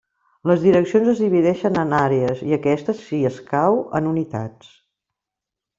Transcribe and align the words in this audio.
Les 0.51 0.61
direccions 0.67 1.11
es 1.11 1.21
divideixen 1.25 1.77
en 1.83 1.93
àrees, 1.99 2.41
i 2.49 2.57
aquestes, 2.59 3.05
si 3.11 3.23
escau, 3.33 3.79
en 4.01 4.13
unitats. 4.15 4.77